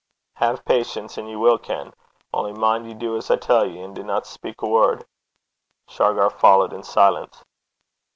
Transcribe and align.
'Hae 0.37 0.57
patience, 0.65 1.15
and 1.19 1.29
ye 1.29 1.35
will 1.35 1.59
ken. 1.59 1.93
Only 2.33 2.53
mind 2.53 2.87
ye 2.87 2.95
do 2.95 3.15
as 3.17 3.29
I 3.29 3.35
tell 3.35 3.67
ye, 3.69 3.79
and 3.83 3.95
dinna 3.95 4.23
speik 4.23 4.63
a 4.63 4.67
word.' 4.67 5.05
Shargar 5.87 6.31
followed 6.31 6.73
in 6.73 6.81
silence. 6.81 7.43